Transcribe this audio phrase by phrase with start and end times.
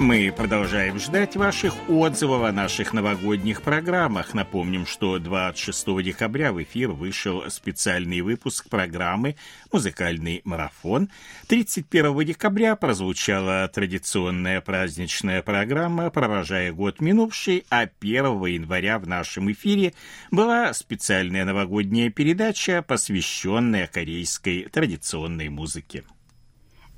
[0.00, 4.32] Мы продолжаем ждать ваших отзывов о наших новогодних программах.
[4.32, 9.36] Напомним, что 26 декабря в эфир вышел специальный выпуск программы
[9.70, 11.10] «Музыкальный марафон».
[11.48, 19.92] 31 декабря прозвучала традиционная праздничная программа «Провожая год минувший», а 1 января в нашем эфире
[20.30, 26.04] была специальная новогодняя передача, посвященная корейской традиционной музыке.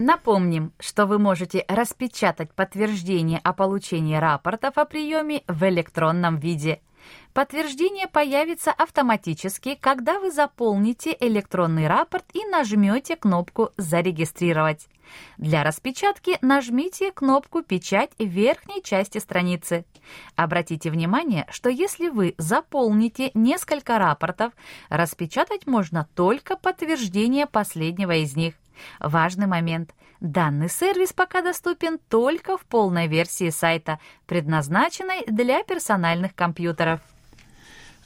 [0.04, 6.80] Напомним, что вы можете распечатать подтверждение о получении рапортов о приеме в электронном виде.
[7.32, 14.88] Подтверждение появится автоматически, когда вы заполните электронный рапорт и нажмете кнопку «Зарегистрировать».
[15.36, 19.84] Для распечатки нажмите кнопку «Печать» в верхней части страницы.
[20.34, 24.52] Обратите внимание, что если вы заполните несколько рапортов,
[24.88, 28.54] распечатать можно только подтверждение последнего из них.
[29.00, 29.94] Важный момент.
[30.20, 37.00] Данный сервис пока доступен только в полной версии сайта, предназначенной для персональных компьютеров.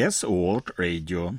[0.00, 1.38] CBS World Radio.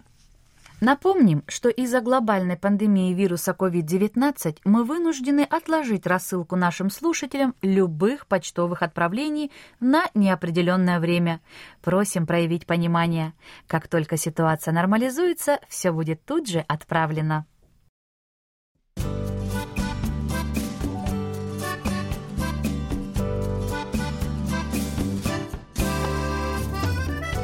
[0.82, 8.82] Напомним, что из-за глобальной пандемии вируса COVID-19 мы вынуждены отложить рассылку нашим слушателям любых почтовых
[8.82, 11.40] отправлений на неопределенное время.
[11.82, 13.34] Просим проявить понимание.
[13.68, 17.46] Как только ситуация нормализуется, все будет тут же отправлено.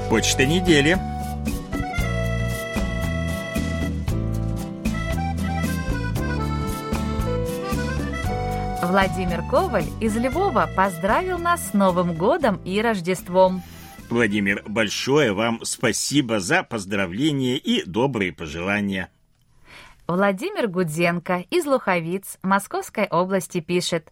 [0.10, 0.98] Почта недели.
[8.82, 13.62] Владимир Коваль из Львова поздравил нас с Новым годом и Рождеством.
[14.10, 19.10] Владимир, большое вам спасибо за поздравления и добрые пожелания.
[20.08, 24.10] Владимир Гудзенко из Луховиц Московской области пишет.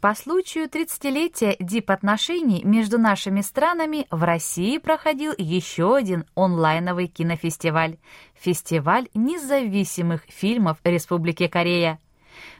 [0.00, 7.98] По случаю 30-летия дип-отношений между нашими странами в России проходил еще один онлайновый кинофестиваль–
[8.34, 11.98] фестиваль независимых фильмов Республики Корея.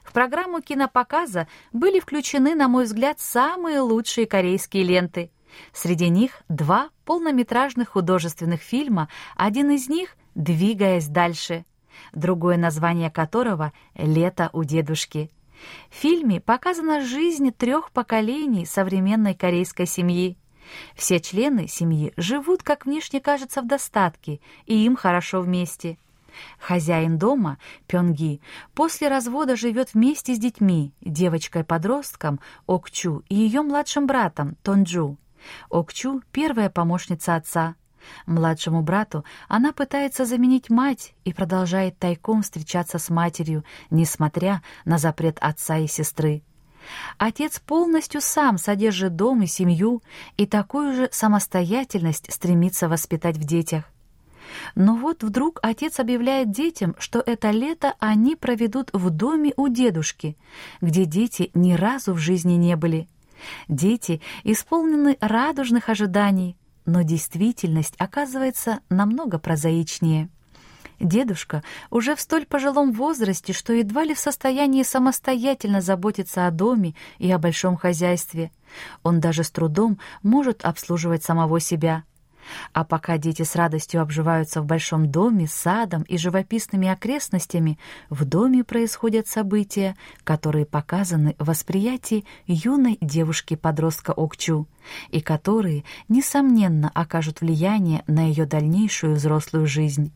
[0.05, 5.31] В программу кинопоказа были включены, на мой взгляд, самые лучшие корейские ленты.
[5.73, 11.65] Среди них два полнометражных художественных фильма, один из них «Двигаясь дальше»,
[12.13, 15.31] другое название которого «Лето у дедушки».
[15.91, 20.37] В фильме показана жизнь трех поколений современной корейской семьи.
[20.95, 25.99] Все члены семьи живут, как внешне кажется, в достатке, и им хорошо вместе.
[26.59, 28.41] Хозяин дома, Пёнги,
[28.75, 35.19] после развода живет вместе с детьми, девочкой-подростком Окчу и ее младшим братом Тонджу.
[35.71, 37.75] Окчу— первая помощница отца.
[38.27, 45.39] Младшему брату она пытается заменить мать и продолжает тайком встречаться с матерью, несмотря на запрет
[45.41, 46.43] отца и сестры.
[47.19, 50.03] Отец полностью сам содержит дом и семью,
[50.37, 53.85] и такую же самостоятельность стремится воспитать в детях.
[54.75, 60.37] Но вот вдруг отец объявляет детям, что это лето они проведут в доме у дедушки,
[60.81, 63.09] где дети ни разу в жизни не были.
[63.69, 66.57] Дети исполнены радужных ожиданий,
[66.87, 70.29] но действительность оказывается намного прозаичнее.
[71.01, 76.95] Дедушка уже в столь пожилом возрасте, что едва ли в состоянии самостоятельно заботиться о доме
[77.19, 78.53] и о большом хозяйстве.
[79.03, 82.05] Он даже с трудом может обслуживать самого себя.
[82.73, 88.65] А пока дети с радостью обживаются в большом доме садом и живописными окрестностями, в доме
[88.65, 94.67] происходят события, которые показаны в восприятии юной девушки-подростка Окчу,
[95.11, 100.13] и которые, несомненно, окажут влияние на ее дальнейшую взрослую жизнь.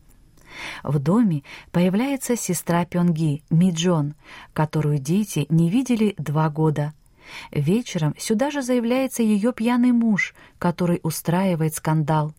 [0.83, 4.15] В доме появляется сестра Пёнги, Миджон,
[4.53, 6.93] которую дети не видели два года—
[7.51, 12.33] Вечером сюда же заявляется ее пьяный муж, который устраивает скандал.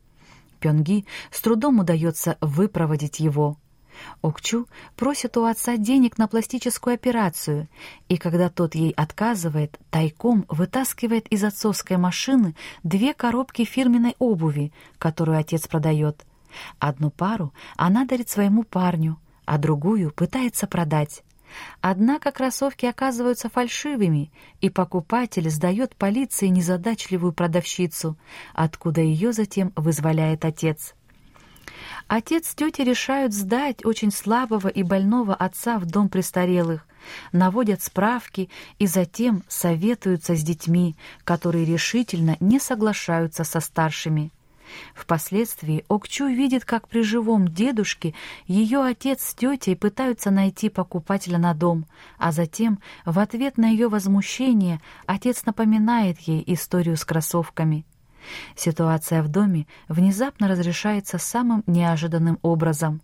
[0.61, 3.57] Пёнги с трудом удается выпроводить его.
[4.23, 7.69] Окчу просит у отца денег на пластическую операцию,
[8.09, 15.39] и когда тот ей отказывает, тайком вытаскивает из отцовской машины две коробки фирменной обуви, которую
[15.39, 16.25] отец продает.
[16.79, 21.23] Одну пару она дарит своему парню, а другую пытается продать.
[21.81, 28.17] Однако кроссовки оказываются фальшивыми, и покупатель сдает полиции незадачливую продавщицу,
[28.55, 30.95] откуда ее затем вызволяет отец.
[32.09, 36.87] Отец с тетей решают сдать очень слабого и больного отца в дом престарелых,
[37.33, 44.33] наводят справки и затем советуются с детьми, которые решительно не соглашаются со старшими.
[44.95, 48.15] Впоследствии Окчу видит, как при живом дедушке
[48.47, 51.87] ее отец с тетей пытаются найти покупателя на дом,
[52.19, 57.85] а затем, в ответ на ее возмущение, отец напоминает ей историю с кроссовками.
[58.57, 63.01] Ситуация в доме внезапно разрешается самым неожиданным образом.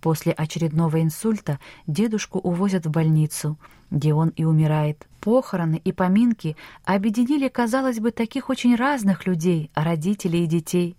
[0.00, 3.58] После очередного инсульта дедушку увозят в больницу,
[3.90, 5.06] где он и умирает.
[5.20, 10.96] Похороны и поминки объединили, казалось бы, таких очень разных людей, родителей и детей.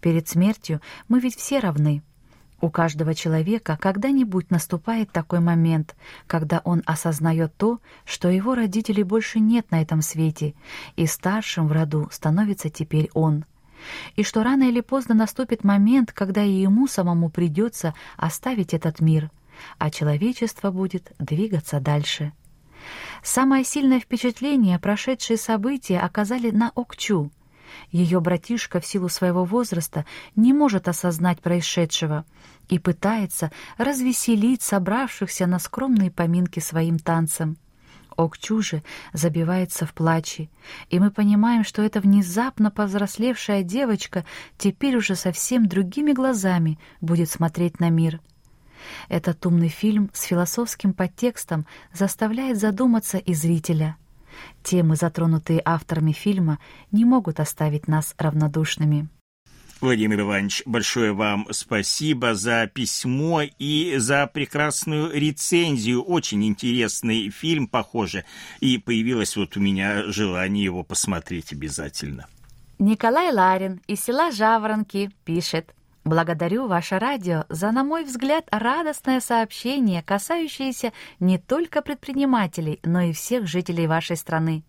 [0.00, 2.02] Перед смертью мы ведь все равны.
[2.60, 5.94] У каждого человека когда-нибудь наступает такой момент,
[6.26, 10.54] когда он осознает то, что его родителей больше нет на этом свете,
[10.96, 13.44] и старшим в роду становится теперь он.
[14.16, 19.30] И что рано или поздно наступит момент, когда и ему самому придется оставить этот мир,
[19.76, 22.32] а человечество будет двигаться дальше.
[23.22, 27.30] Самое сильное впечатление прошедшие события оказали на Окчу—
[27.90, 30.04] ее братишка в силу своего возраста
[30.34, 32.24] не может осознать происшедшего
[32.68, 37.56] и пытается развеселить собравшихся на скромные поминки своим танцем.
[38.16, 38.82] Окчу же
[39.12, 40.48] забивается в плаче,
[40.88, 44.24] и мы понимаем, что эта внезапно повзрослевшая девочка
[44.56, 48.20] теперь уже совсем другими глазами будет смотреть на мир.
[49.08, 53.96] Этот умный фильм с философским подтекстом заставляет задуматься и зрителя—
[54.62, 56.58] Темы, затронутые авторами фильма,
[56.92, 59.08] не могут оставить нас равнодушными.
[59.82, 66.02] Владимир Иванович, большое вам спасибо за письмо и за прекрасную рецензию.
[66.02, 68.24] Очень интересный фильм, похоже,
[68.60, 72.26] и появилось вот у меня желание его посмотреть обязательно.
[72.78, 75.75] Николай Ларин из села Жаворонки пишет.
[76.06, 83.12] Благодарю ваше радио за, на мой взгляд, радостное сообщение, касающееся не только предпринимателей, но и
[83.12, 84.62] всех жителей вашей страны.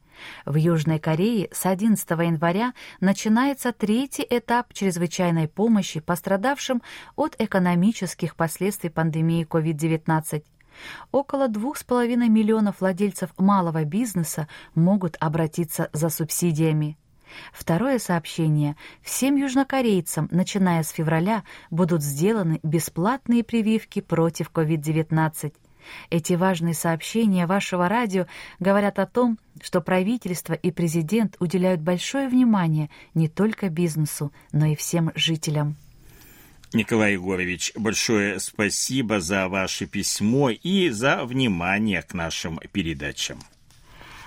[0.47, 6.81] В Южной Корее с 11 января начинается третий этап чрезвычайной помощи пострадавшим
[7.15, 10.43] от экономических последствий пандемии COVID-19.
[11.11, 16.97] Около 2,5 миллионов владельцев малого бизнеса могут обратиться за субсидиями.
[17.51, 18.75] Второе сообщение.
[19.01, 25.53] Всем южнокорейцам, начиная с февраля, будут сделаны бесплатные прививки против COVID-19.
[26.09, 28.27] Эти важные сообщения вашего радио
[28.59, 34.75] говорят о том, что правительство и президент уделяют большое внимание не только бизнесу, но и
[34.75, 35.75] всем жителям.
[36.73, 43.39] Николай Егорович, большое спасибо за ваше письмо и за внимание к нашим передачам.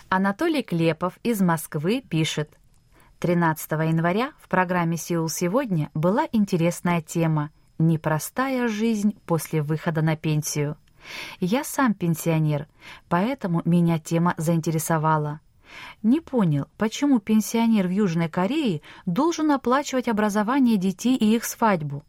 [0.08, 2.50] Анатолий Клепов из Москвы пишет.
[3.20, 10.78] 13 января в программе «Сеул сегодня» была интересная тема «Непростая жизнь после выхода на пенсию».
[11.38, 12.66] Я сам пенсионер,
[13.10, 15.40] поэтому меня тема заинтересовала.
[16.02, 22.04] Не понял, почему пенсионер в Южной Корее должен оплачивать образование детей и их свадьбу.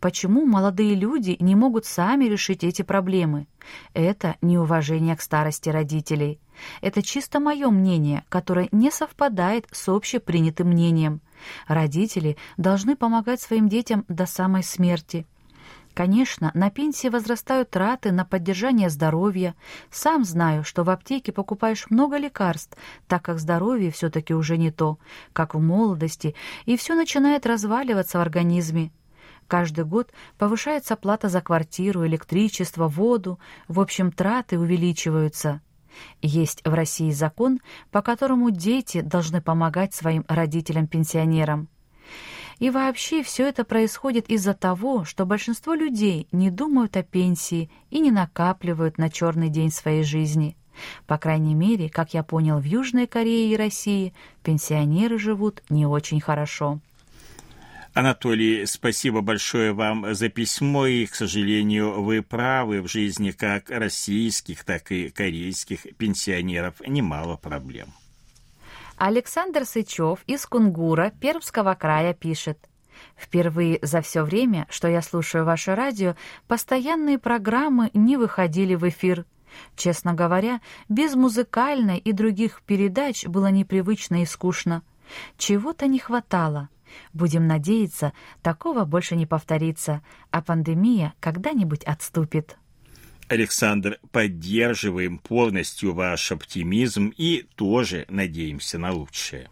[0.00, 3.46] Почему молодые люди не могут сами решить эти проблемы?
[3.94, 6.40] Это неуважение к старости родителей.
[6.80, 11.20] Это чисто мое мнение, которое не совпадает с общепринятым мнением.
[11.66, 15.26] Родители должны помогать своим детям до самой смерти.
[15.94, 19.54] Конечно, на пенсии возрастают траты на поддержание здоровья.
[19.90, 22.76] Сам знаю, что в аптеке покупаешь много лекарств,
[23.08, 24.98] так как здоровье все-таки уже не то,
[25.34, 28.90] как в молодости, и все начинает разваливаться в организме.
[29.52, 35.60] Каждый год повышается плата за квартиру, электричество, воду, в общем, траты увеличиваются.
[36.22, 41.68] Есть в России закон, по которому дети должны помогать своим родителям-пенсионерам.
[42.60, 48.00] И вообще все это происходит из-за того, что большинство людей не думают о пенсии и
[48.00, 50.56] не накапливают на черный день своей жизни.
[51.06, 56.22] По крайней мере, как я понял, в Южной Корее и России пенсионеры живут не очень
[56.22, 56.80] хорошо.
[57.94, 64.64] Анатолий, спасибо большое вам за письмо, и, к сожалению, вы правы, в жизни как российских,
[64.64, 67.88] так и корейских пенсионеров немало проблем.
[68.96, 72.58] Александр Сычев из Кунгура Пермского края пишет.
[73.14, 76.16] Впервые за все время, что я слушаю ваше радио,
[76.48, 79.26] постоянные программы не выходили в эфир.
[79.76, 84.82] Честно говоря, без музыкальной и других передач было непривычно и скучно.
[85.36, 86.70] Чего-то не хватало.
[87.12, 92.58] Будем надеяться, такого больше не повторится, а пандемия когда-нибудь отступит.
[93.28, 99.48] Александр, поддерживаем полностью ваш оптимизм и тоже надеемся на лучшее.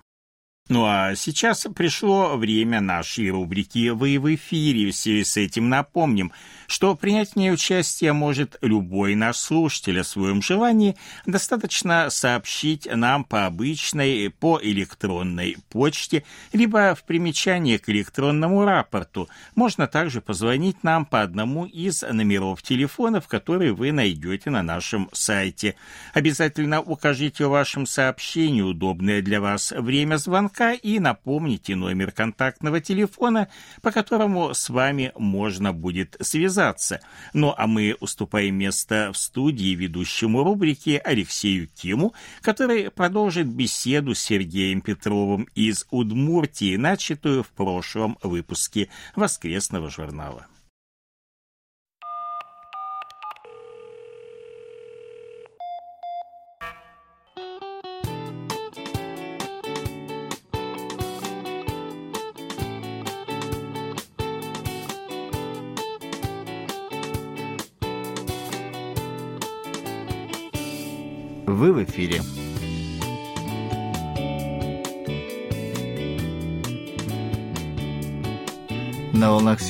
[0.70, 4.92] Ну а сейчас пришло время нашей рубрики «Вы в эфире».
[4.92, 6.30] В связи с этим напомним,
[6.68, 10.94] что принять в ней участие может любой наш слушатель о своем желании.
[11.26, 16.22] Достаточно сообщить нам по обычной, по электронной почте,
[16.52, 19.28] либо в примечании к электронному рапорту.
[19.56, 25.74] Можно также позвонить нам по одному из номеров телефонов, которые вы найдете на нашем сайте.
[26.14, 32.80] Обязательно укажите в вашем сообщении удобное для вас время звонка звонка и напомните номер контактного
[32.80, 33.48] телефона,
[33.82, 37.00] по которому с вами можно будет связаться.
[37.32, 44.20] Ну а мы уступаем место в студии ведущему рубрики Алексею Киму, который продолжит беседу с
[44.20, 50.49] Сергеем Петровым из Удмуртии, начатую в прошлом выпуске воскресного журнала.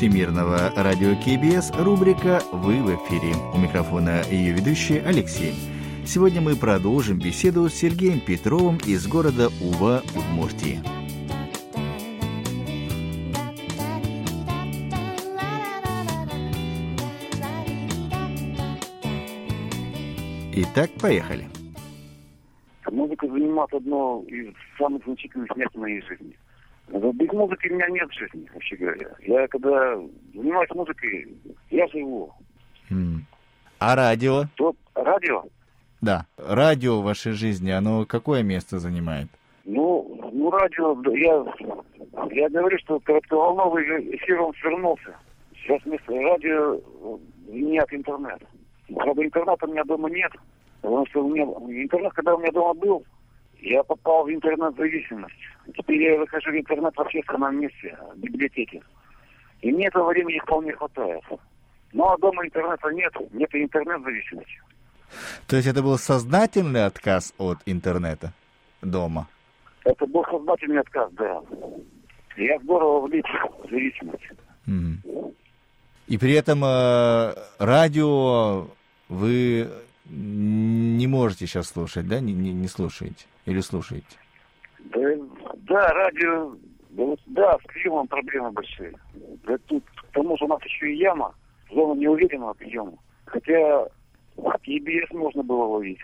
[0.01, 3.35] Всемирного радио КБС рубрика «Вы в эфире».
[3.53, 5.53] У микрофона ее ведущий Алексей.
[6.07, 10.81] Сегодня мы продолжим беседу с Сергеем Петровым из города Ува, Удмуртии.
[20.55, 21.47] Итак, поехали
[23.21, 26.37] занимает одно из самых значительных мест в моей жизни.
[26.91, 29.11] Без музыки у меня нет жизни, вообще говоря.
[29.21, 29.97] Я когда
[30.35, 31.37] занимаюсь музыкой,
[31.71, 32.33] я живу.
[33.79, 34.45] А радио?
[34.57, 35.45] То, радио?
[36.01, 36.27] Да.
[36.37, 39.29] Радио в вашей жизни, оно какое место занимает?
[39.65, 41.45] Ну, ну радио, я,
[42.33, 43.85] я говорю, что коротковолновый
[44.17, 45.15] эфир он свернулся.
[45.55, 46.81] Сейчас вместо радио
[47.47, 48.47] нет интернета.
[48.95, 50.33] Правда, интернета у меня дома нет.
[50.81, 53.05] Потому что у меня интернет, когда у меня дома был,
[53.63, 55.35] я попал в интернет-зависимость.
[55.77, 58.83] Теперь я выхожу в интернет в общественном месте, в библиотеке.
[59.61, 61.23] И мне этого времени вполне хватает.
[61.93, 64.63] Ну а дома интернета нет, нет интернет-зависимости.
[65.47, 68.33] То есть это был сознательный отказ от интернета
[68.81, 69.29] дома?
[69.85, 71.43] Это был сознательный отказ, да.
[72.37, 73.27] Я здорово влип
[73.65, 74.23] в зависимость.
[74.67, 75.35] Mm.
[76.07, 78.69] И при этом э, радио
[79.09, 79.69] вы
[80.09, 82.21] не можете сейчас слушать, да?
[82.21, 83.27] Не, не, не слушаете?
[83.47, 84.19] Или слушаете?
[84.79, 85.01] Да,
[85.69, 86.55] да радио,
[86.91, 88.95] да, да, с приемом проблемы большие.
[89.47, 91.35] Да, тут, к тому же у нас еще и яма,
[91.71, 92.97] зона неуверенного приема.
[93.27, 93.87] Хотя
[94.37, 96.01] EBS можно было ловить.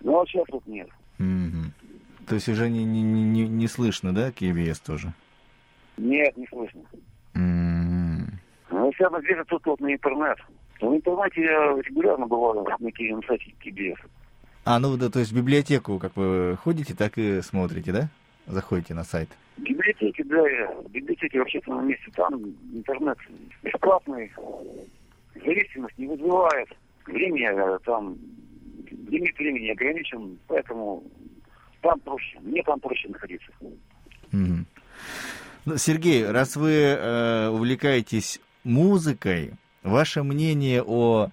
[0.00, 0.88] Но сейчас вот нет.
[1.18, 2.26] Mm-hmm.
[2.26, 5.12] То есть уже не, не, не, не слышно, да, KBS тоже?
[5.96, 6.82] Нет, не слышно.
[7.34, 8.32] Mm-hmm.
[8.70, 10.38] Ну, вся надежда тут вот на интернет.
[10.80, 13.98] В интернете я регулярно бываю на сайте KBS.
[14.70, 18.10] А, ну да, то есть в библиотеку, как вы ходите, так и смотрите, да?
[18.46, 19.30] Заходите на сайт.
[19.56, 20.42] В библиотеке, да,
[20.82, 22.34] в библиотеке в общественном месте, там
[22.74, 23.16] интернет
[23.62, 24.30] бесплатный,
[25.34, 26.68] зависимость не вызывает.
[27.06, 28.18] Время э, там,
[29.08, 31.02] лимит времени ограничен, поэтому
[31.80, 33.50] там проще, мне там проще находиться.
[34.32, 34.64] Mm-hmm.
[35.64, 41.30] Ну, Сергей, раз вы э, увлекаетесь музыкой, Ваше мнение о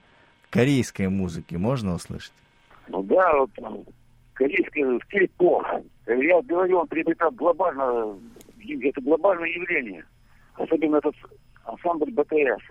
[0.50, 2.32] корейской музыке можно услышать?
[2.88, 3.52] Ну да, вот
[4.34, 5.64] корейская стиль поп.
[6.08, 8.18] Я говорю, он приобретает глобально,
[8.82, 10.06] это глобальное явление.
[10.56, 11.16] Особенно этот
[11.66, 12.64] ансамбль БТС.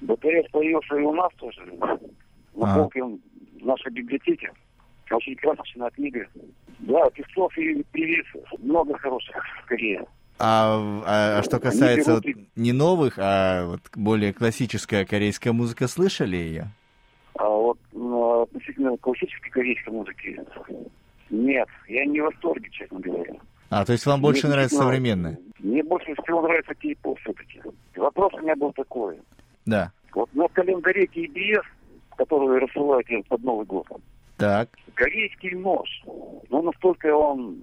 [0.00, 1.62] БТС появился и у нас тоже.
[2.54, 3.18] На полке в
[3.64, 4.50] нашей библиотеке.
[5.10, 6.26] Очень красочная книга.
[6.80, 8.26] Да, певцов и певиц
[8.58, 10.04] много хороших в Корее.
[10.38, 10.76] А,
[11.06, 12.24] а, а что касается вот
[12.56, 16.66] не новых, а вот более классическая корейская музыка, слышали ее?
[18.52, 20.38] Относительно классической корейской музыки
[21.30, 23.34] нет, я не в восторге, честно говоря.
[23.70, 25.38] А, то есть вам больше мне нравится современная?
[25.60, 27.62] Мне больше всего нравится кей-поп все-таки.
[27.96, 29.18] Вопрос у меня был такой.
[29.64, 29.90] Да.
[30.14, 31.62] Вот на календаре KBS,
[32.18, 33.86] который рассылают под Новый год,
[34.36, 34.68] так.
[34.92, 35.88] корейский нож,
[36.50, 37.62] ну настолько он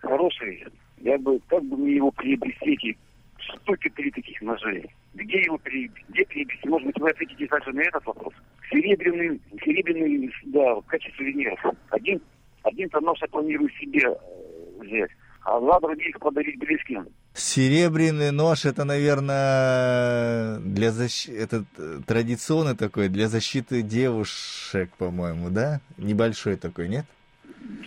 [0.00, 0.64] хороший,
[0.98, 2.96] я бы, как бы мне его приобрести,
[3.38, 4.88] штуки три таких ножей.
[5.16, 5.58] Где его?
[5.64, 6.68] Где приобрести?
[6.68, 8.34] Может быть, вы ответите также на этот вопрос.
[8.70, 11.58] Серебряный, серебряный, да, в качестве сувениров.
[11.90, 12.20] Один,
[12.62, 15.10] один-то нож я планирую себе э, взять,
[15.42, 17.06] а два других подарить близким.
[17.32, 21.64] Серебряный нож это, наверное, для защиты, это
[22.06, 25.80] традиционный такой, для защиты девушек, по-моему, да?
[25.96, 27.06] Небольшой такой, нет?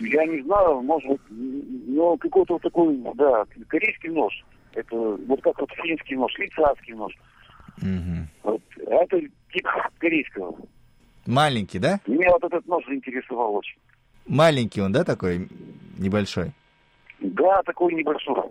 [0.00, 4.32] Я не знаю, может быть, но какой-то вот такой, да, корейский нож.
[4.74, 7.12] Это вот как вот финский нож, швейцарский нож.
[7.78, 8.26] Угу.
[8.44, 9.20] Вот, а это
[9.52, 9.66] тип
[9.98, 10.56] корейского.
[11.26, 12.00] Маленький, да?
[12.06, 13.78] Меня вот этот нож заинтересовал очень.
[14.26, 15.48] Маленький он, да, такой
[15.98, 16.52] небольшой?
[17.20, 18.50] Да, такой небольшой.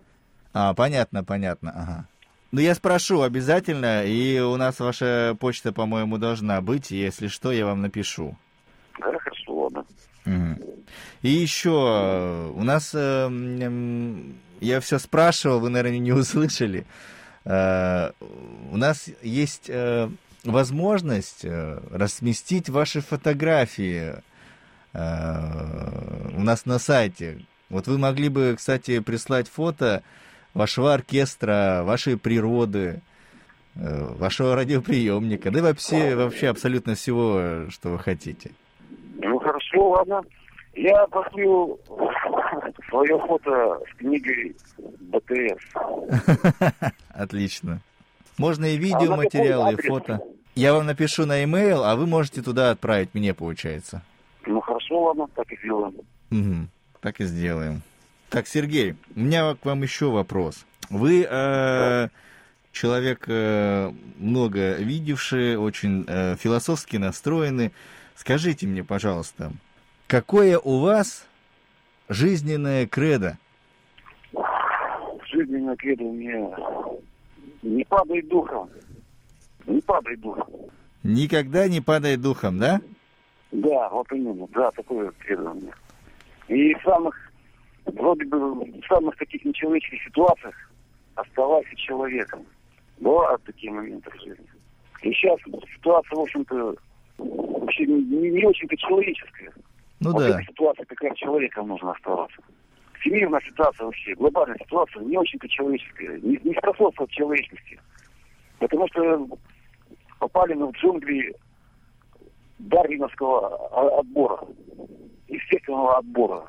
[0.53, 2.07] А, понятно, понятно, ага.
[2.51, 6.89] Ну, я спрошу обязательно, и у нас ваша почта, по-моему, должна быть.
[6.89, 8.35] Если что, я вам напишу.
[8.99, 9.85] Да, хорошо, ладно.
[10.25, 10.83] Угу.
[11.21, 13.29] И еще у нас, э,
[14.59, 16.85] я все спрашивал, вы, наверное, не услышали.
[17.45, 18.11] Э,
[18.71, 20.09] у нас есть э,
[20.43, 24.15] возможность разместить ваши фотографии
[24.91, 27.45] у нас на сайте.
[27.69, 30.01] Вот вы могли бы, кстати, прислать фото
[30.55, 33.01] вашего оркестра, вашей природы,
[33.75, 38.49] вашего радиоприемника, да и вообще, вообще абсолютно всего, что вы хотите.
[39.21, 40.23] Ну хорошо, ладно.
[40.73, 41.77] Я пошлю
[42.89, 45.63] свое фото с книгой БТС.
[47.09, 47.81] Отлично.
[48.37, 50.21] Можно и видеоматериалы, и фото.
[50.55, 54.01] Я вам напишу на e-mail, а вы можете туда отправить мне, получается.
[54.45, 55.95] Ну хорошо, ладно, так и сделаем.
[56.31, 56.67] Угу,
[57.01, 57.81] так и сделаем.
[58.29, 60.65] Так, Сергей, у меня к вам еще вопрос.
[60.89, 62.09] Вы э,
[62.71, 67.71] человек э, много видевший, очень э, философски настроенный.
[68.15, 69.51] Скажите мне, пожалуйста,
[70.07, 71.25] какое у вас
[72.09, 73.37] жизненное кредо?
[75.31, 76.57] Жизненное кредо у меня
[77.61, 78.69] не падай духом.
[79.67, 80.47] Не падай духом.
[81.03, 82.81] Никогда не падай духом, да?
[83.51, 85.73] Да, вот именно, да, такое кредо у меня.
[86.47, 87.15] И в самых,
[87.85, 90.55] вроде бы, в самых таких нечеловеческих ситуациях
[91.15, 92.45] оставайся человеком.
[92.99, 94.47] Бывают такие моменты в жизни.
[95.03, 95.39] И сейчас
[95.75, 96.75] ситуация, в общем-то,
[97.17, 99.53] вообще не, не очень-то человеческая.
[99.99, 100.29] Ну вот да.
[100.29, 102.41] эта ситуация как раз человеком нужно оставаться.
[102.99, 107.79] Всемирная ситуация вообще, глобальная ситуация не очень-то человеческая, не, не способствует человечности.
[108.59, 109.27] Потому что
[110.19, 111.33] попали мы в джунгли
[112.59, 114.39] дарвиновского отбора,
[115.27, 116.43] естественного отбора.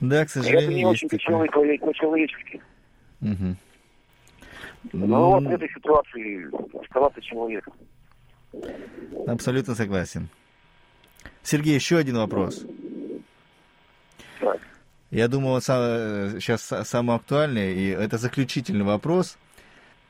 [0.00, 2.60] Да, к сожалению, Это не очень-то человек, по-человечески.
[3.20, 3.56] Мгм.
[4.92, 7.72] Но вот в Ну, этой ситуации оставаться человеком.
[9.26, 10.28] Абсолютно согласен.
[11.42, 12.64] Сергей, еще один вопрос.
[14.40, 14.58] Так.
[15.10, 19.36] Я думаю, сейчас са- самый актуальный, и это заключительный вопрос.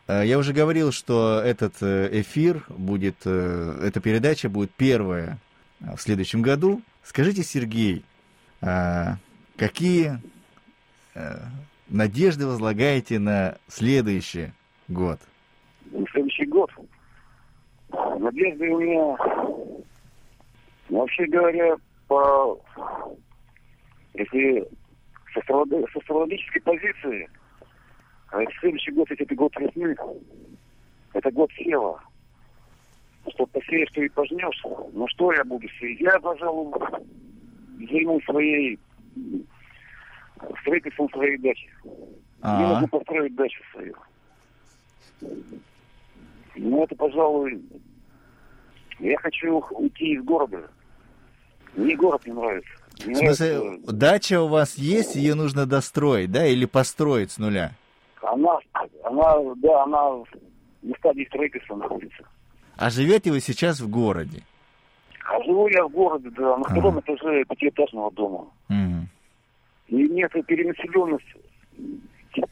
[0.07, 5.39] Э, Я уже говорил, что этот э, эфир будет, э, эта передача будет первая
[5.81, 6.83] э, в следующем году.
[7.03, 8.03] Скажите, Сергей,
[9.57, 10.19] какие
[11.15, 11.39] э,
[11.89, 14.53] надежды возлагаете на следующий
[14.89, 15.21] год?
[15.93, 16.71] на следующий год.
[18.19, 19.17] Надежды у меня,
[20.89, 21.77] вообще говоря,
[22.09, 22.61] по,
[24.15, 24.67] если
[25.33, 27.29] с астролог- с астрологической позиции,
[28.31, 29.97] а следующий год ведь это год весны,
[31.13, 32.03] это год сева.
[33.29, 34.63] Что посеешь, что и пожнешь.
[34.93, 36.01] Ну что я буду сеять?
[36.01, 36.75] Я, пожалуй,
[37.91, 38.79] займусь своей
[40.61, 41.71] строительством своей дачи.
[41.85, 43.95] Мне А, нужно построить дачу свою.
[46.57, 47.63] Ну, это, пожалуй,
[48.99, 50.69] я хочу уйти из города.
[51.77, 52.71] Мне город не нравится.
[52.99, 57.39] в Мне смысле, нравится- дача у вас есть, ее нужно достроить, да, или построить с
[57.39, 57.73] нуля?
[58.23, 58.59] Она,
[59.03, 60.11] она, да, она
[60.83, 62.23] на стадии строительства находится.
[62.77, 64.43] А живете вы сейчас в городе?
[65.27, 67.01] А живу я в городе, да, на втором Ага.
[67.01, 68.47] этаже пятиэтажного дома.
[68.69, 69.09] Мгм.
[69.89, 71.25] И нет перенаселенность,
[72.35, 72.45] те-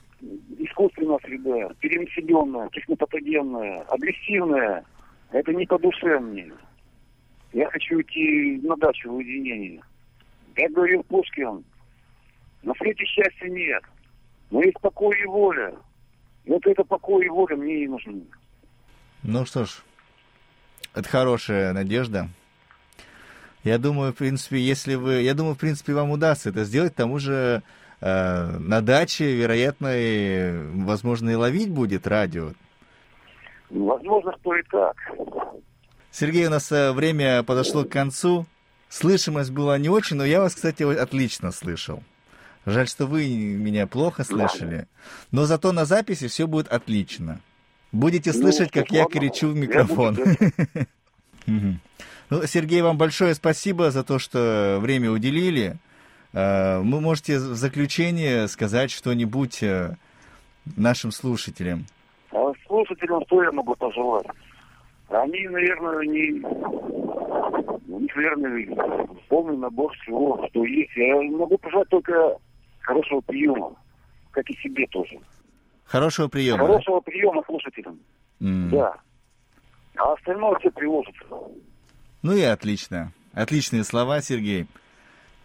[0.58, 4.84] искусственная среда, перенаселенная, технопатогенная, агрессивная.
[5.32, 6.52] Это не по душе мне.
[7.52, 9.82] Я хочу идти на дачу в уединение.
[10.54, 11.64] Как говорил Пушкин,
[12.62, 13.82] на свете счастья нет,
[14.50, 15.74] но есть покой и воля.
[16.44, 18.22] И вот это покой и воля мне и нужны.
[19.22, 19.82] Ну что ж,
[20.94, 22.28] это хорошая надежда.
[23.64, 25.22] Я думаю, в принципе, если вы...
[25.22, 26.92] Я думаю, в принципе, вам удастся это сделать.
[26.92, 27.62] К тому же
[28.00, 32.54] э, на даче, вероятно, и, возможно, и ловить будет радио.
[33.72, 34.96] Возможно, что и так.
[36.10, 38.46] Сергей, у нас э, время подошло к концу.
[38.90, 42.02] Слышимость была не очень, но я вас, кстати, отлично слышал.
[42.66, 44.86] Жаль, что вы меня плохо слышали.
[45.30, 47.40] Но зато на записи все будет отлично.
[47.92, 50.18] Будете ну, слышать, как я кричу в микрофон.
[52.30, 55.76] Ну, Сергей, вам большое спасибо за то, что время уделили.
[56.32, 59.96] Вы можете в заключение сказать что-нибудь э,
[60.64, 61.84] нашим слушателям.
[62.92, 64.26] Слушателям что я могу пожелать?
[65.08, 66.40] Они, наверное, не,
[67.88, 70.90] у них, наверное, полный набор всего, что есть.
[70.96, 72.36] Я могу пожелать только
[72.80, 73.74] хорошего приема,
[74.30, 75.18] как и себе тоже.
[75.84, 76.66] Хорошего приема.
[76.66, 77.10] Хорошего да?
[77.10, 77.98] приема слушателям.
[78.40, 78.68] Mm.
[78.70, 78.96] Да.
[79.96, 81.24] А остальное все приложится.
[82.22, 83.12] Ну и отлично.
[83.34, 84.66] Отличные слова, Сергей.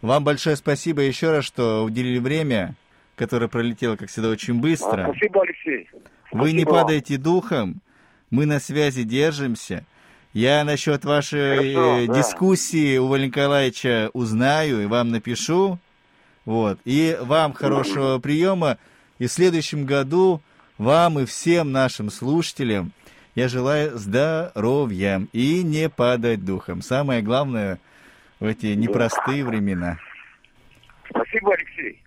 [0.01, 2.75] Вам большое спасибо еще раз, что уделили время,
[3.15, 5.05] которое пролетело, как всегда, очень быстро.
[5.05, 5.89] А, спасибо, Алексей.
[6.31, 7.81] Вы не падаете духом.
[8.29, 9.85] Мы на связи держимся.
[10.33, 15.79] Я насчет вашей Хорошо, э, дискуссии у Валерия Николаевича узнаю и вам напишу.
[16.45, 16.79] Вот.
[16.85, 18.77] И вам хорошего приема.
[19.19, 20.41] И в следующем году
[20.77, 22.91] вам и всем нашим слушателям
[23.35, 26.81] я желаю здоровья и не падать духом.
[26.81, 27.79] Самое главное
[28.39, 29.97] в эти непростые времена.
[31.09, 32.03] Спасибо, Алексей.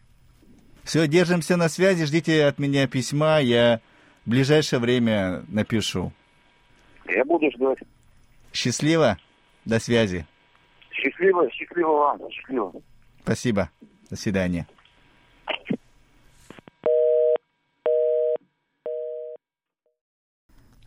[0.85, 3.80] Все, держимся на связи, ждите от меня письма, я
[4.30, 6.12] в ближайшее время напишу.
[7.08, 7.78] Я буду ждать.
[8.52, 9.18] Счастливо,
[9.64, 10.24] до связи.
[10.92, 12.72] Счастливо, счастливо вам, счастливо.
[13.24, 13.70] Спасибо.
[14.08, 14.68] До свидания.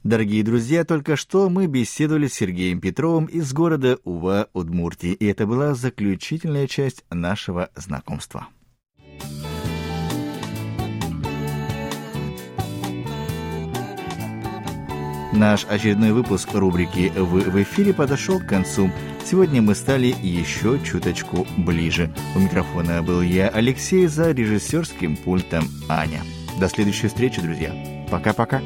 [0.06, 5.45] Дорогие друзья, только что мы беседовали с Сергеем Петровым из города Ува, Удмуртии, и это
[5.45, 8.47] была заключительная часть нашего знакомства.
[15.34, 18.91] Наш очередной выпуск рубрики «Вы в эфире» подошел к концу.
[19.26, 22.13] Сегодня мы стали еще чуточку ближе.
[22.36, 26.22] У микрофона был я, Алексей, за режиссерским пультом Аня.
[26.60, 27.74] До следующей встречи, друзья.
[28.12, 28.62] Пока-пока.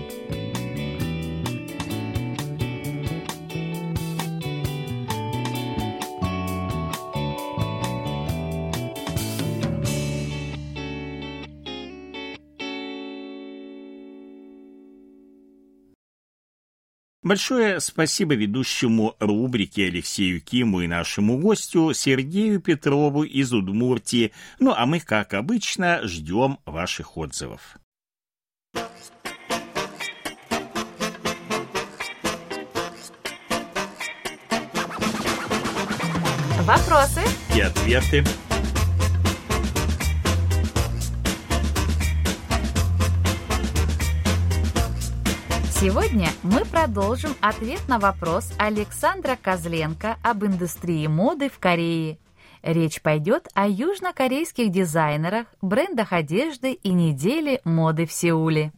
[17.24, 24.32] Большое спасибо ведущему рубрики Алексею Киму и нашему гостю Сергею Петрову из Удмуртии.
[24.60, 27.78] Ну а мы, как обычно, ждем ваших отзывов.
[36.68, 37.22] Вопросы
[37.56, 38.26] и ответы.
[45.80, 52.18] Сегодня мы продолжим ответ на вопрос Александра Козленко об индустрии моды в Корее.
[52.64, 58.74] Речь пойдет о южнокорейских дизайнерах, брендах одежды и неделе моды в Сеуле.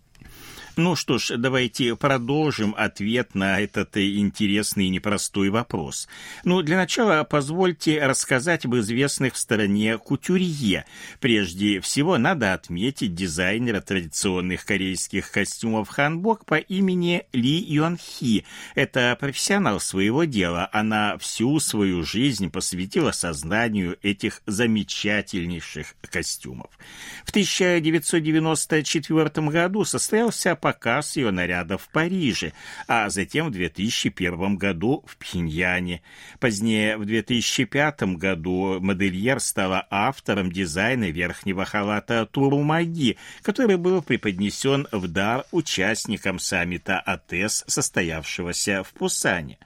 [0.80, 6.08] Ну что ж, давайте продолжим ответ на этот интересный и непростой вопрос.
[6.46, 10.86] Ну, для начала позвольте рассказать об известных в стороне кутюрье.
[11.20, 18.46] Прежде всего, надо отметить дизайнера традиционных корейских костюмов ханбок по имени Ли Йон Хи.
[18.74, 20.70] Это профессионал своего дела.
[20.72, 26.70] Она всю свою жизнь посвятила созданию этих замечательнейших костюмов.
[27.26, 32.54] В 1994 году состоялся показ ее нарядов в Париже,
[32.88, 36.04] а затем в 2001 году в Пхеньяне.
[36.40, 45.08] Позднее, в 2005 году, модельер стала автором дизайна верхнего халата Турумаги, который был преподнесен в
[45.08, 49.58] дар участникам саммита АТЭС, состоявшегося в Пусане.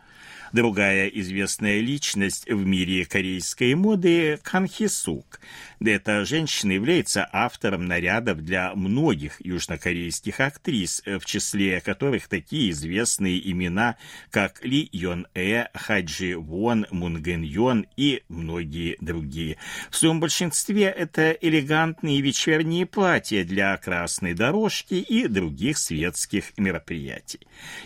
[0.53, 5.39] Другая известная личность в мире корейской моды– Кан Хи Сук.
[5.83, 13.97] Эта женщина является автором нарядов для многих южнокорейских актрис, в числе которых такие известные имена,
[14.29, 19.57] как Ли Йон Э, Хаджи Вон, Мун Ген Йон и многие другие.
[19.89, 27.39] В своем большинстве это элегантные вечерние платья для красной дорожки и других светских мероприятий.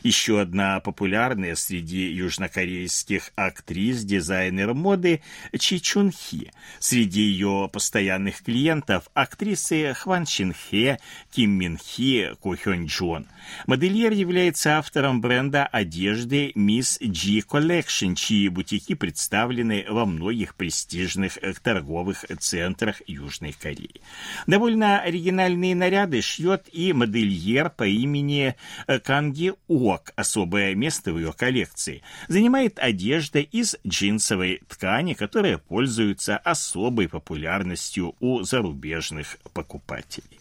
[0.04, 5.22] Еще одна популярная среди южнокорейских корейских актрис, дизайнер моды
[5.60, 6.52] Чи Чун Хи.
[6.80, 10.98] Среди ее постоянных клиентов актрисы Хван Чин Хе,
[11.32, 13.28] Ким Мин Хи, Ко Хён Джон.
[13.68, 22.26] Модельер является автором бренда одежды Miss G Collection, чьи бутики представлены во многих престижных торговых
[22.40, 24.02] центрах Южной Кореи.
[24.48, 28.56] Довольно оригинальные наряды шьет и модельер по имени
[29.04, 32.02] Канги Ок, особое место в ее коллекции.
[32.28, 40.40] Занимается занимает одежда из джинсовой ткани, которая пользуется особой популярностью у зарубежных покупателей.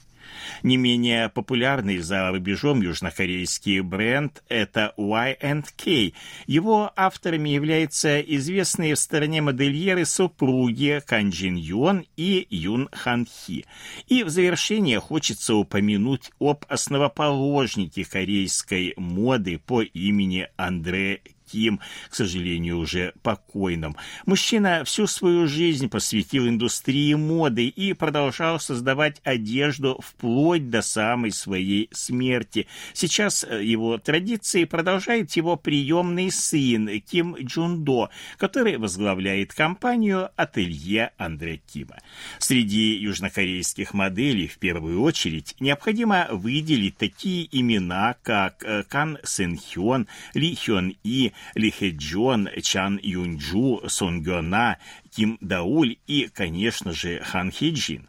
[0.62, 6.12] Не менее популярный за рубежом южнокорейский бренд– это Y&K.
[6.46, 13.64] Его авторами являются известные в стороне модельеры супруги Кан Джин Юн и Юн Хан Хи.
[14.06, 21.80] И в завершение хочется упомянуть об основоположнике корейской моды по имени Андре Ким,
[22.10, 23.96] к сожалению, уже покойным.
[24.26, 31.88] Мужчина всю свою жизнь посвятил индустрии моды и продолжал создавать одежду вплоть до самой своей
[31.92, 32.66] смерти.
[32.92, 41.58] Сейчас э, его традиции продолжает его приемный сын Ким Джундо, который возглавляет компанию «Ателье Андре
[41.58, 41.98] Кима».
[42.38, 50.06] Среди южнокорейских моделей в первую очередь необходимо выделить такие имена, как э, Кан Сэн Хён,
[50.34, 54.78] Ли Хён И, ли Хэджон, Чан Юнджу, Сон Гёна,
[55.14, 58.08] Ким Дауль и, конечно же, Хан Хиджин.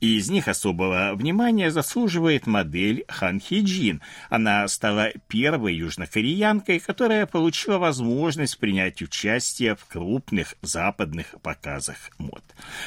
[0.00, 4.02] И из них особого внимания заслуживает модель Хан Хиджин.
[4.28, 12.42] Она стала первой южнокореянкой, которая получила возможность принять участие в крупных западных показах мод.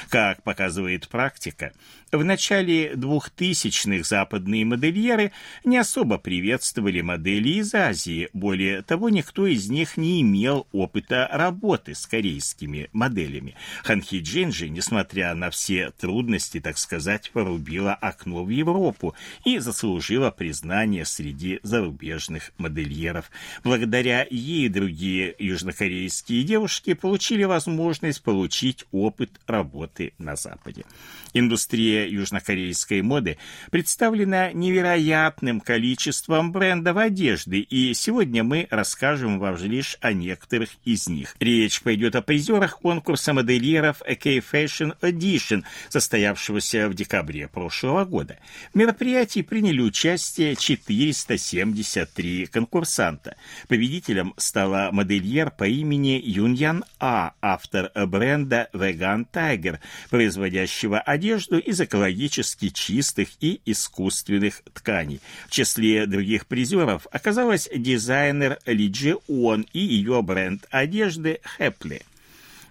[0.09, 1.73] Как показывает практика,
[2.11, 5.31] в начале 2000-х западные модельеры
[5.63, 8.29] не особо приветствовали модели из Азии.
[8.33, 13.55] Более того, никто из них не имел опыта работы с корейскими моделями.
[13.83, 16.98] Ханхи Джин же, несмотря на все трудности, так сказать,
[17.31, 23.31] порубила окно в Европу и заслужила признание среди зарубежных модельеров.
[23.63, 30.85] Благодаря ей другие южнокорейские девушки получили возможность получить опыт работы на Западе.
[31.33, 33.37] Индустрия южнокорейской моды
[33.71, 41.35] представлена невероятным количеством брендов одежды, и сегодня мы расскажем вам лишь о некоторых из них.
[41.39, 48.39] Речь пойдет о призерах конкурса модельеров AK Fashion Edition, состоявшегося в декабре прошлого года.
[48.73, 53.35] В мероприятии приняли участие 473 конкурсанта.
[53.67, 61.81] Победителем стала модельер по имени Юньян А, автор бренда Vegan Tiger, производящего одежду одежду из
[61.81, 65.19] экологически чистых и искусственных тканей.
[65.47, 72.03] В числе других призеров оказалась дизайнер Ли Джи Он и ее бренд одежды Хэпли.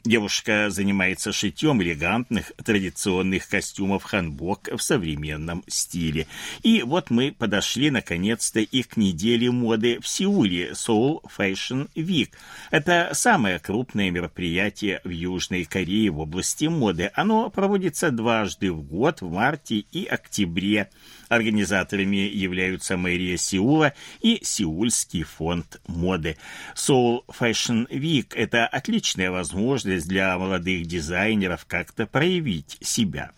[0.08, 6.26] Девушка занимается шитьем элегантных традиционных костюмов ханбок в современном стиле.
[6.62, 12.30] И вот мы подошли наконец-то и к неделе моды в Сеуле Seoul Fashion Week.
[12.70, 17.10] Это самое крупное мероприятие в Южной Корее в области моды.
[17.12, 20.88] Оно проводится дважды в год, в марте и октябре.
[21.28, 26.36] Организаторами являются мэрия Сеула и Сеульский фонд моды.
[26.74, 33.32] Seoul Fashion Week– это отличная возможность для молодых дизайнеров как-то проявить себя.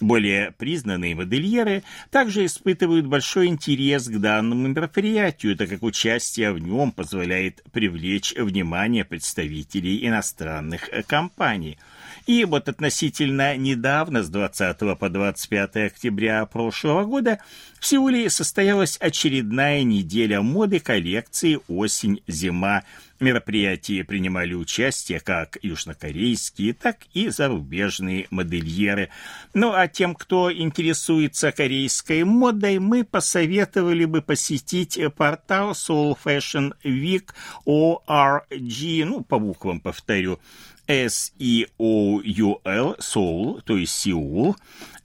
[0.00, 6.92] Более признанные модельеры также испытывают большой интерес к данному мероприятию, так как участие в нем
[6.92, 11.78] позволяет привлечь внимание представителей иностранных компаний–
[12.26, 17.38] и вот относительно недавно, с 20 по 25 октября прошлого года,
[17.78, 22.82] в Сеуле состоялась очередная неделя моды коллекции «Осень-зима».
[23.20, 29.10] Мероприятии принимали участие как южнокорейские, так и зарубежные модельеры.
[29.54, 37.28] Ну а тем, кто интересуется корейской модой, мы посоветовали бы посетить портал Seoul Fashion Week
[37.66, 40.40] ORG, ну по буквам повторю,
[40.86, 42.56] S-E-O-U-L,
[42.98, 44.56] Seoul, то есть Сеул,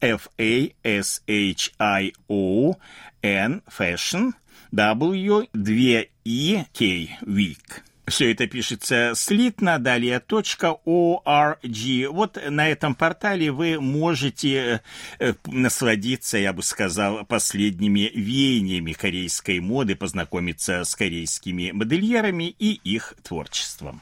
[0.02, 0.72] F-A-S-H-I-O-N,
[3.78, 4.34] Fashion,
[4.72, 6.06] W-2-E-K,
[7.26, 7.84] Week.
[8.10, 12.08] Все это пишется слитно, далее .org.
[12.10, 14.82] Вот на этом портале вы можете
[15.46, 24.02] насладиться, я бы сказал, последними веяниями корейской моды, познакомиться с корейскими модельерами и их творчеством.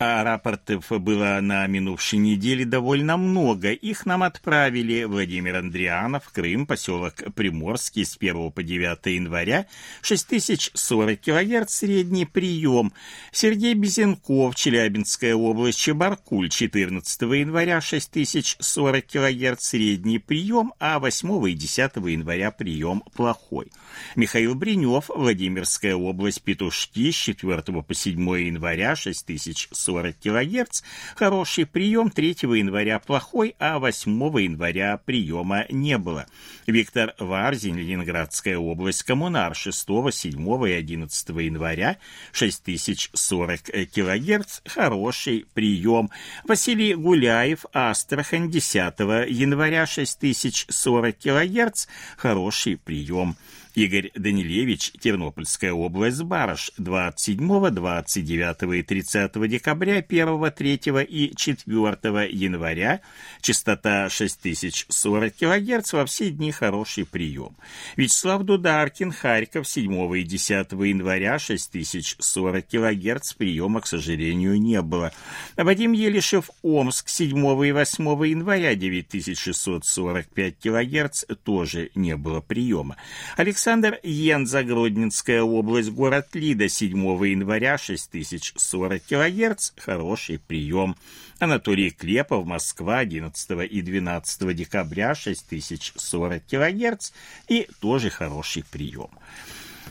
[0.00, 3.72] А рапортов было на минувшей неделе довольно много.
[3.72, 9.66] Их нам отправили Владимир Андрианов, Крым, поселок Приморский с 1 по 9 января,
[10.02, 12.92] 6040 кГц средний прием.
[13.32, 21.96] Сергей Безенков, Челябинская область, Чебаркуль, 14 января, 6040 кГц средний прием, а 8 и 10
[21.96, 23.72] января прием плохой.
[24.14, 30.82] Михаил Бринев, Владимирская область, Петушки, с 4 по 7 января, 6040 40 кГц,
[31.16, 32.10] хороший прием.
[32.10, 36.26] 3 января плохой, а 8 января приема не было.
[36.66, 39.54] Виктор Варзин, Ленинградская область, Коммунар.
[39.54, 41.96] 6, 7 и 11 января.
[42.32, 43.62] 6040
[43.94, 46.10] кГц, хороший прием.
[46.44, 48.98] Василий Гуляев, Астрахань 10
[49.30, 49.86] января.
[49.86, 51.86] 6040 кГц,
[52.18, 53.36] хороший прием.
[53.78, 63.00] Игорь Данилевич, Тернопольская область, Барыш, 27, 29 и 30 декабря, 1, 3 и 4 января,
[63.40, 67.56] частота 6040 кГц, во все дни хороший прием.
[67.96, 75.12] Вячеслав Дударкин, Харьков, 7 и 10 января, 6040 кГц, приема, к сожалению, не было.
[75.56, 82.96] Вадим Елишев, Омск, 7 и 8 января, 9645 кГц, тоже не было приема.
[83.36, 90.96] Александр Александр Йенза, Гродненская область, город Лида, 7 января, 6040 кГц, хороший прием.
[91.38, 97.10] Анатолий Клепов, Москва, 11 и 12 декабря, 6040 кГц,
[97.48, 99.10] и тоже хороший прием.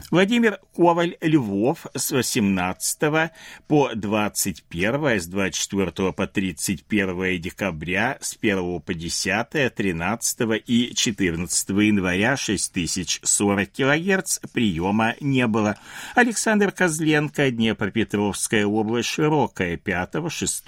[0.09, 3.31] Владимир Коваль Львов с 18
[3.67, 12.37] по 21, с 24 по 31 декабря, с 1 по 10, 13 и 14 января
[12.37, 15.77] 6040 кГц приема не было.
[16.15, 20.63] Александр Козленко, Днепропетровская область, Широкая, 5, 6,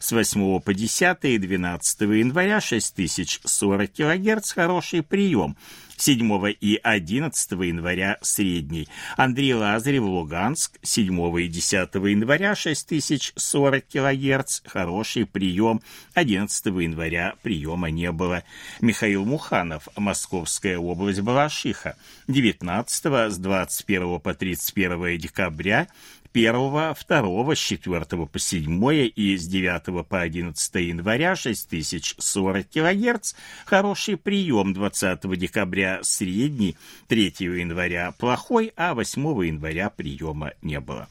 [0.00, 5.56] с 8 по 10 и 12 января 6040 кГц хороший прием.
[5.96, 8.88] 7 и 11 января средний.
[9.16, 15.80] Андрей Лазарев, Луганск, 7 и 10 января 6040 кГц, хороший прием.
[16.14, 18.42] 11 января приема не было.
[18.80, 21.96] Михаил Муханов, Московская область, Балашиха,
[22.28, 25.88] 19 с 21 по 31 декабря
[26.34, 33.34] 1, 2, с 4 по 7 и с 9 по 11 января 6040 кГц,
[33.66, 36.76] хороший прием 20 декабря средний,
[37.08, 41.08] 3 января плохой, а 8 января приема не было.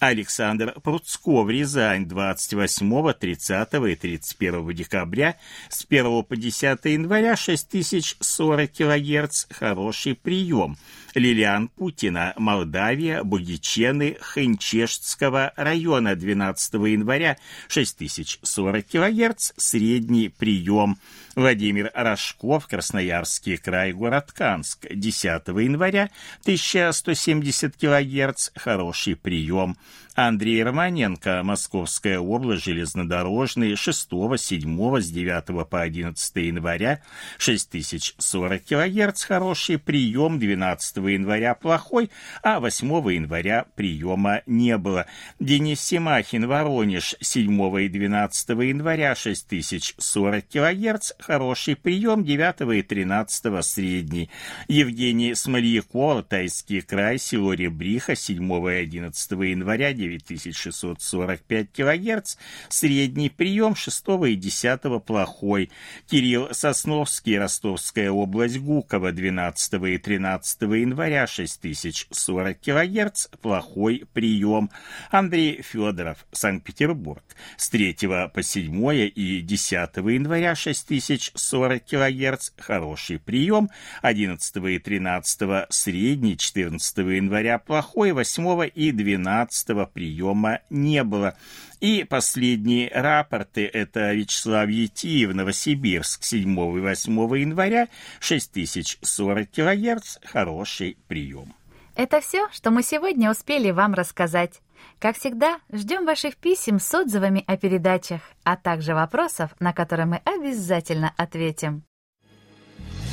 [0.00, 5.36] Александр Пруцков, Рязань, 28, 30 и 31 декабря,
[5.68, 10.76] с 1 по 10 января 6040 кГц, хороший прием.
[11.14, 17.36] Лилиан Путина, Молдавия, Бугичены, Хэнчештского района 12 января
[17.68, 20.98] 6040 кГц, средний прием.
[21.36, 26.10] Владимир Рожков, Красноярский край, город Канск, 10 января
[26.44, 29.76] 1170 кГц, хороший прием.
[30.14, 37.00] Андрей Романенко, Московская область, железнодорожный, 6, 7, с 9 по 11 января,
[37.38, 42.10] 6040 кГц, хороший прием, 12 января плохой,
[42.44, 45.06] а 8 января приема не было.
[45.40, 54.30] Денис Семахин, Воронеж, 7 и 12 января, 6040 кГц, хороший прием, 9 и 13 средний.
[54.68, 62.36] Евгений Смольяков, Тайский край, село Ребриха, 7 и 11 января, 9645 кГц,
[62.68, 65.70] средний прием 6 и 10 плохой.
[66.08, 74.70] Кирилл Сосновский, Ростовская область, Гуково, 12 и 13 января 6040 кГц, плохой прием.
[75.10, 77.22] Андрей Федоров, Санкт-Петербург,
[77.56, 77.96] с 3
[78.32, 83.70] по 7 и 10 января 6040 кГц, хороший прием.
[84.02, 91.36] 11 и 13 средний, 14 января плохой, 8 и 12 приема не было.
[91.80, 97.88] И последние рапорты– это Вячеслав Етиев, Новосибирск, 7 и 8 января,
[98.20, 101.54] 6040 кГц, хороший прием.
[101.96, 104.60] Это все, что мы сегодня успели вам рассказать.
[104.98, 110.20] Как всегда, ждем ваших писем с отзывами о передачах, а также вопросов, на которые мы
[110.24, 111.84] обязательно ответим.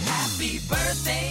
[0.07, 1.30] Happy birthday.